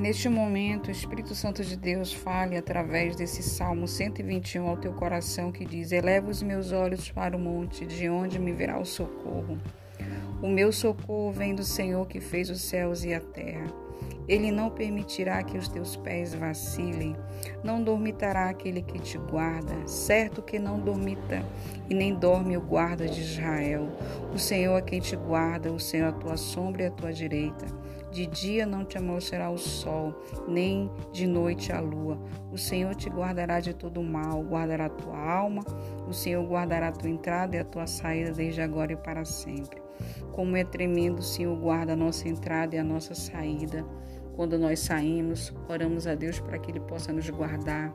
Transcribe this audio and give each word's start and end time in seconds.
Neste 0.00 0.30
momento 0.30 0.88
o 0.88 0.90
Espírito 0.90 1.34
Santo 1.34 1.62
de 1.62 1.76
Deus 1.76 2.10
fale 2.10 2.56
através 2.56 3.16
desse 3.16 3.42
Salmo 3.42 3.86
121 3.86 4.66
ao 4.66 4.78
teu 4.78 4.94
coração 4.94 5.52
que 5.52 5.62
diz: 5.62 5.92
Eleva 5.92 6.30
os 6.30 6.42
meus 6.42 6.72
olhos 6.72 7.10
para 7.10 7.36
o 7.36 7.38
monte, 7.38 7.84
de 7.84 8.08
onde 8.08 8.38
me 8.38 8.50
virá 8.50 8.78
o 8.78 8.84
socorro. 8.86 9.58
O 10.40 10.48
meu 10.48 10.72
socorro 10.72 11.30
vem 11.30 11.54
do 11.54 11.62
Senhor 11.62 12.08
que 12.08 12.18
fez 12.18 12.48
os 12.48 12.62
céus 12.62 13.04
e 13.04 13.12
a 13.12 13.20
terra. 13.20 13.66
Ele 14.26 14.50
não 14.50 14.70
permitirá 14.70 15.42
que 15.42 15.58
os 15.58 15.68
teus 15.68 15.96
pés 15.96 16.32
vacilem, 16.32 17.14
não 17.62 17.82
dormitará 17.82 18.48
aquele 18.48 18.80
que 18.80 18.98
te 18.98 19.18
guarda, 19.18 19.86
certo 19.86 20.40
que 20.40 20.58
não 20.58 20.80
dormita, 20.80 21.44
e 21.90 21.94
nem 21.94 22.14
dorme 22.14 22.56
o 22.56 22.60
guarda 22.62 23.06
de 23.06 23.20
Israel. 23.20 23.86
O 24.32 24.38
Senhor 24.38 24.78
é 24.78 24.82
quem 24.82 25.00
te 25.00 25.14
guarda, 25.14 25.70
o 25.70 25.78
Senhor 25.78 26.06
é 26.06 26.08
a 26.08 26.12
tua 26.12 26.38
sombra 26.38 26.84
e 26.84 26.86
a 26.86 26.90
tua 26.90 27.12
direita. 27.12 27.66
De 28.10 28.26
dia 28.26 28.66
não 28.66 28.84
te 28.84 28.98
amolecerá 28.98 29.50
o 29.50 29.56
sol, 29.56 30.14
nem 30.48 30.90
de 31.12 31.26
noite 31.26 31.72
a 31.72 31.80
lua. 31.80 32.18
O 32.50 32.58
Senhor 32.58 32.94
te 32.94 33.08
guardará 33.08 33.60
de 33.60 33.72
todo 33.72 34.02
mal, 34.02 34.42
guardará 34.42 34.88
tua 34.88 35.16
alma, 35.16 35.62
o 36.08 36.12
Senhor 36.12 36.44
guardará 36.44 36.88
a 36.88 36.92
tua 36.92 37.08
entrada 37.08 37.56
e 37.56 37.60
a 37.60 37.64
tua 37.64 37.86
saída 37.86 38.32
desde 38.32 38.60
agora 38.60 38.92
e 38.92 38.96
para 38.96 39.24
sempre. 39.24 39.80
Como 40.32 40.56
é 40.56 40.64
tremendo, 40.64 41.20
o 41.20 41.22
Senhor 41.22 41.56
guarda 41.56 41.92
a 41.92 41.96
nossa 41.96 42.28
entrada 42.28 42.74
e 42.74 42.78
a 42.78 42.84
nossa 42.84 43.14
saída. 43.14 43.84
Quando 44.34 44.58
nós 44.58 44.80
saímos, 44.80 45.52
oramos 45.68 46.06
a 46.06 46.14
Deus 46.14 46.40
para 46.40 46.58
que 46.58 46.70
Ele 46.70 46.80
possa 46.80 47.12
nos 47.12 47.28
guardar, 47.28 47.94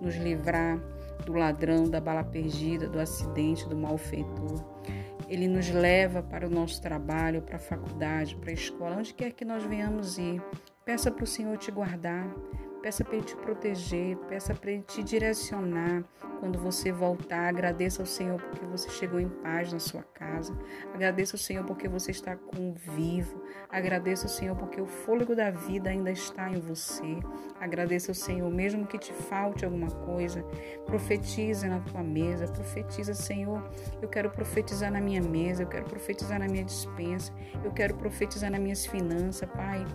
nos 0.00 0.16
livrar 0.16 0.78
do 1.24 1.32
ladrão, 1.32 1.88
da 1.88 2.00
bala 2.00 2.24
perdida, 2.24 2.88
do 2.88 2.98
acidente, 2.98 3.68
do 3.68 3.76
malfeitor. 3.76 4.62
Ele 5.28 5.48
nos 5.48 5.70
leva 5.70 6.22
para 6.22 6.46
o 6.46 6.50
nosso 6.50 6.80
trabalho, 6.80 7.42
para 7.42 7.56
a 7.56 7.60
faculdade, 7.60 8.36
para 8.36 8.50
a 8.50 8.54
escola, 8.54 8.96
onde 8.96 9.14
quer 9.14 9.32
que 9.32 9.44
nós 9.44 9.64
venhamos 9.64 10.18
ir. 10.18 10.42
Peça 10.84 11.10
para 11.10 11.24
o 11.24 11.26
Senhor 11.26 11.56
te 11.56 11.70
guardar, 11.70 12.28
Peça 12.84 13.02
para 13.02 13.16
Ele 13.16 13.24
te 13.24 13.34
proteger, 13.34 14.14
peça 14.28 14.54
para 14.54 14.70
Ele 14.70 14.82
te 14.82 15.02
direcionar. 15.02 16.04
Quando 16.38 16.58
você 16.58 16.92
voltar, 16.92 17.48
agradeça 17.48 18.02
ao 18.02 18.06
Senhor 18.06 18.38
porque 18.38 18.66
você 18.66 18.90
chegou 18.90 19.18
em 19.18 19.26
paz 19.26 19.72
na 19.72 19.78
sua 19.78 20.02
casa. 20.02 20.54
Agradeça 20.92 21.34
ao 21.34 21.38
Senhor 21.38 21.64
porque 21.64 21.88
você 21.88 22.10
está 22.10 22.36
com 22.36 22.74
vivo. 22.74 23.42
Agradeça 23.70 24.26
ao 24.26 24.28
Senhor 24.28 24.54
porque 24.54 24.78
o 24.82 24.86
fôlego 24.86 25.34
da 25.34 25.50
vida 25.50 25.88
ainda 25.88 26.10
está 26.10 26.50
em 26.50 26.60
você. 26.60 27.20
Agradeça 27.58 28.10
ao 28.10 28.14
Senhor, 28.14 28.50
mesmo 28.50 28.86
que 28.86 28.98
te 28.98 29.14
falte 29.14 29.64
alguma 29.64 29.90
coisa. 29.90 30.44
Profetiza 30.84 31.66
na 31.66 31.80
tua 31.80 32.02
mesa. 32.02 32.46
Profetiza, 32.48 33.14
Senhor. 33.14 33.66
Eu 34.02 34.10
quero 34.10 34.28
profetizar 34.28 34.92
na 34.92 35.00
minha 35.00 35.22
mesa. 35.22 35.62
Eu 35.62 35.68
quero 35.68 35.86
profetizar 35.86 36.38
na 36.38 36.46
minha 36.46 36.64
dispensa. 36.64 37.32
Eu 37.64 37.72
quero 37.72 37.94
profetizar 37.94 38.50
nas 38.50 38.60
minhas 38.60 38.84
finanças, 38.84 39.48
Pai. 39.48 39.86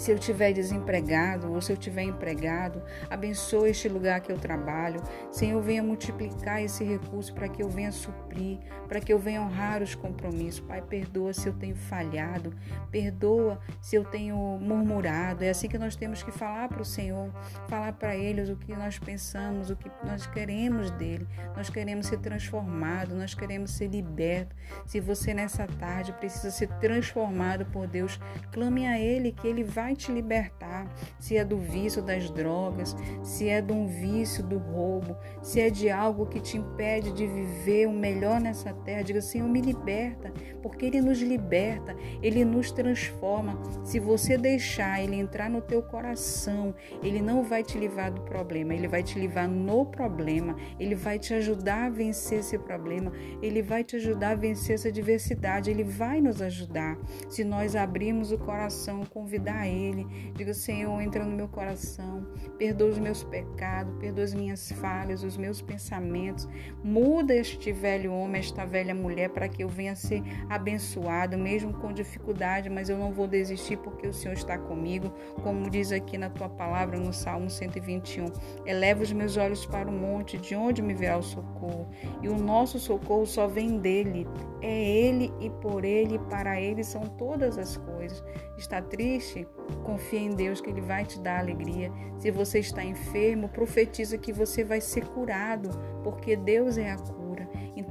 Se 0.00 0.10
eu 0.10 0.18
tiver 0.18 0.54
desempregado 0.54 1.52
ou 1.52 1.60
se 1.60 1.70
eu 1.70 1.76
tiver 1.76 2.04
empregado, 2.04 2.82
abençoe 3.10 3.68
este 3.68 3.86
lugar 3.86 4.22
que 4.22 4.32
eu 4.32 4.38
trabalho. 4.38 5.02
Senhor, 5.30 5.60
venha 5.60 5.82
multiplicar 5.82 6.62
esse 6.62 6.82
recurso 6.82 7.34
para 7.34 7.46
que 7.50 7.62
eu 7.62 7.68
venha 7.68 7.92
suprir, 7.92 8.60
para 8.88 8.98
que 8.98 9.12
eu 9.12 9.18
venha 9.18 9.42
honrar 9.42 9.82
os 9.82 9.94
compromissos. 9.94 10.60
Pai, 10.60 10.80
perdoa 10.80 11.34
se 11.34 11.46
eu 11.46 11.52
tenho 11.52 11.76
falhado, 11.76 12.50
perdoa 12.90 13.60
se 13.78 13.94
eu 13.94 14.02
tenho 14.02 14.36
murmurado. 14.58 15.44
É 15.44 15.50
assim 15.50 15.68
que 15.68 15.76
nós 15.76 15.94
temos 15.94 16.22
que 16.22 16.32
falar 16.32 16.70
para 16.70 16.80
o 16.80 16.84
Senhor, 16.84 17.30
falar 17.68 17.92
para 17.92 18.16
Ele 18.16 18.50
o 18.50 18.56
que 18.56 18.74
nós 18.74 18.98
pensamos, 18.98 19.68
o 19.68 19.76
que 19.76 19.90
nós 20.02 20.26
queremos 20.26 20.90
dele. 20.92 21.28
Nós 21.54 21.68
queremos 21.68 22.06
ser 22.06 22.20
transformados, 22.20 23.14
nós 23.14 23.34
queremos 23.34 23.72
ser 23.72 23.88
libertos. 23.88 24.56
Se 24.86 24.98
você 24.98 25.34
nessa 25.34 25.66
tarde 25.66 26.10
precisa 26.14 26.50
ser 26.50 26.68
transformado 26.78 27.66
por 27.66 27.86
Deus, 27.86 28.18
clame 28.50 28.86
a 28.86 28.98
Ele 28.98 29.30
que 29.30 29.46
Ele 29.46 29.62
vai 29.62 29.89
vai 29.90 29.96
te 29.96 30.12
libertar. 30.12 30.88
Se 31.18 31.36
é 31.36 31.44
do 31.44 31.58
vício 31.58 32.00
das 32.00 32.30
drogas, 32.30 32.96
se 33.22 33.48
é 33.48 33.60
de 33.60 33.72
um 33.72 33.86
vício 33.86 34.42
do 34.42 34.58
roubo, 34.58 35.16
se 35.42 35.60
é 35.60 35.68
de 35.68 35.90
algo 35.90 36.26
que 36.26 36.40
te 36.40 36.56
impede 36.56 37.12
de 37.12 37.26
viver 37.26 37.86
o 37.88 37.92
melhor 37.92 38.40
nessa 38.40 38.72
terra, 38.72 39.02
diga 39.02 39.20
Senhor, 39.20 39.48
me 39.48 39.60
liberta, 39.60 40.32
porque 40.62 40.86
Ele 40.86 41.00
nos 41.00 41.20
liberta, 41.20 41.96
Ele 42.22 42.44
nos 42.44 42.70
transforma. 42.70 43.60
Se 43.84 43.98
você 43.98 44.36
deixar 44.36 45.02
Ele 45.02 45.16
entrar 45.16 45.50
no 45.50 45.60
teu 45.60 45.82
coração, 45.82 46.74
Ele 47.02 47.20
não 47.20 47.42
vai 47.42 47.62
te 47.62 47.78
livrar 47.78 48.12
do 48.12 48.22
problema, 48.22 48.74
Ele 48.74 48.88
vai 48.88 49.02
te 49.02 49.18
livrar 49.18 49.48
no 49.48 49.86
problema, 49.86 50.56
Ele 50.78 50.94
vai 50.94 51.18
te 51.18 51.34
ajudar 51.34 51.86
a 51.86 51.90
vencer 51.90 52.40
esse 52.40 52.58
problema, 52.58 53.12
Ele 53.42 53.62
vai 53.62 53.84
te 53.84 53.96
ajudar 53.96 54.30
a 54.30 54.34
vencer 54.34 54.74
essa 54.74 54.90
diversidade, 54.90 55.70
Ele 55.70 55.84
vai 55.84 56.20
nos 56.20 56.40
ajudar. 56.42 56.98
Se 57.28 57.44
nós 57.44 57.76
abrirmos 57.76 58.32
o 58.32 58.38
coração, 58.38 59.04
convidar 59.04 59.66
Ele. 59.66 60.06
Diga, 60.34 60.54
Senhor, 60.54 61.00
entra 61.00 61.24
no 61.24 61.36
meu 61.36 61.48
coração, 61.48 62.26
perdoa 62.58 62.90
os 62.90 62.98
meus 62.98 63.22
pecados, 63.24 63.94
perdoa 63.98 64.24
as 64.24 64.34
minhas 64.34 64.72
falhas, 64.72 65.22
os 65.22 65.36
meus 65.36 65.60
pensamentos. 65.60 66.48
Muda 66.82 67.34
este 67.34 67.72
velho 67.72 68.12
homem, 68.12 68.40
esta 68.40 68.64
velha 68.64 68.94
mulher, 68.94 69.30
para 69.30 69.48
que 69.48 69.62
eu 69.62 69.68
venha 69.68 69.94
ser 69.94 70.22
abençoado, 70.50 71.38
mesmo 71.38 71.72
com 71.72 71.92
dificuldade, 71.92 72.68
mas 72.68 72.88
eu 72.88 72.98
não 72.98 73.12
vou 73.12 73.28
desistir 73.28 73.76
porque 73.76 74.08
o 74.08 74.12
Senhor 74.12 74.34
está 74.34 74.58
comigo, 74.58 75.14
como 75.44 75.70
diz 75.70 75.92
aqui 75.92 76.18
na 76.18 76.28
tua 76.28 76.48
palavra 76.48 76.98
no 76.98 77.12
Salmo 77.12 77.48
121. 77.48 78.26
Eleva 78.66 79.04
os 79.04 79.12
meus 79.12 79.36
olhos 79.36 79.64
para 79.64 79.88
o 79.88 79.92
monte, 79.92 80.36
de 80.36 80.56
onde 80.56 80.82
me 80.82 80.92
virá 80.92 81.16
o 81.16 81.22
socorro? 81.22 81.88
E 82.20 82.28
o 82.28 82.36
nosso 82.36 82.80
socorro 82.80 83.26
só 83.26 83.46
vem 83.46 83.78
dele. 83.78 84.26
É 84.60 84.82
ele 84.82 85.32
e 85.40 85.48
por 85.48 85.84
ele, 85.84 86.16
e 86.16 86.18
para 86.18 86.60
ele 86.60 86.82
são 86.82 87.02
todas 87.02 87.56
as 87.56 87.76
coisas. 87.76 88.22
Está 88.58 88.82
triste? 88.82 89.46
Confia 89.84 90.20
em 90.20 90.30
Deus 90.30 90.60
que 90.60 90.68
Ele 90.68 90.80
vai 90.80 91.04
te 91.04 91.18
dar 91.20 91.38
alegria. 91.38 91.90
Se 92.18 92.30
você 92.30 92.58
está 92.58 92.84
enfermo, 92.84 93.48
profetiza 93.48 94.18
que 94.18 94.32
você 94.32 94.62
vai 94.64 94.80
ser 94.80 95.06
curado, 95.06 95.70
porque 96.02 96.36
Deus 96.36 96.76
é 96.76 96.90
a 96.90 96.98
cura. 96.98 97.19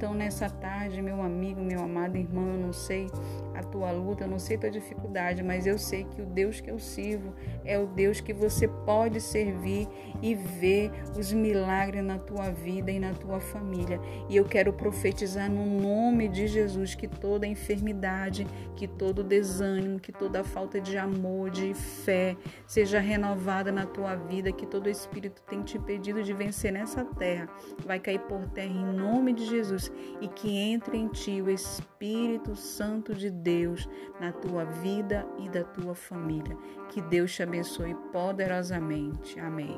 Então, 0.00 0.14
nessa 0.14 0.48
tarde, 0.48 1.02
meu 1.02 1.20
amigo, 1.20 1.60
meu 1.60 1.82
amado 1.82 2.16
irmão, 2.16 2.56
não 2.56 2.72
sei 2.72 3.06
a 3.54 3.62
tua 3.62 3.90
luta, 3.90 4.26
não 4.26 4.38
sei 4.38 4.56
a 4.56 4.60
tua 4.60 4.70
dificuldade, 4.70 5.42
mas 5.42 5.66
eu 5.66 5.78
sei 5.78 6.04
que 6.04 6.22
o 6.22 6.24
Deus 6.24 6.58
que 6.58 6.70
eu 6.70 6.78
sirvo 6.78 7.34
é 7.66 7.78
o 7.78 7.86
Deus 7.86 8.18
que 8.18 8.32
você 8.32 8.66
pode 8.66 9.20
servir 9.20 9.86
e 10.22 10.34
ver 10.34 10.90
os 11.18 11.30
milagres 11.34 12.02
na 12.02 12.18
tua 12.18 12.50
vida 12.50 12.90
e 12.90 12.98
na 12.98 13.12
tua 13.12 13.40
família. 13.40 14.00
E 14.30 14.36
eu 14.36 14.46
quero 14.46 14.72
profetizar 14.72 15.50
no 15.50 15.66
nome 15.66 16.28
de 16.28 16.46
Jesus 16.46 16.94
que 16.94 17.06
toda 17.06 17.46
enfermidade, 17.46 18.46
que 18.76 18.88
todo 18.88 19.22
desânimo, 19.22 20.00
que 20.00 20.12
toda 20.12 20.42
falta 20.42 20.80
de 20.80 20.96
amor, 20.96 21.50
de 21.50 21.74
fé 21.74 22.38
seja 22.66 23.00
renovada 23.00 23.70
na 23.70 23.84
tua 23.84 24.14
vida, 24.14 24.50
que 24.50 24.64
todo 24.64 24.88
espírito 24.88 25.42
tem 25.42 25.60
te 25.62 25.78
pedido 25.78 26.22
de 26.22 26.32
vencer 26.32 26.72
nessa 26.72 27.04
terra 27.04 27.50
vai 27.84 27.98
cair 27.98 28.20
por 28.20 28.46
terra 28.50 28.72
em 28.72 28.94
nome 28.94 29.32
de 29.32 29.44
Jesus 29.44 29.89
e 30.20 30.28
que 30.28 30.56
entre 30.56 30.96
em 30.96 31.08
ti 31.08 31.40
o 31.40 31.50
Espírito 31.50 32.54
Santo 32.56 33.14
de 33.14 33.30
Deus 33.30 33.88
na 34.20 34.32
tua 34.32 34.64
vida 34.64 35.26
e 35.38 35.48
da 35.48 35.64
tua 35.64 35.94
família. 35.94 36.56
Que 36.88 37.00
Deus 37.02 37.32
te 37.34 37.42
abençoe 37.42 37.94
poderosamente. 38.12 39.38
Amém. 39.38 39.76